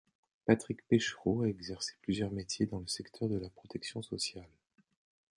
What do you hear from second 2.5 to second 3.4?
dans le secteur de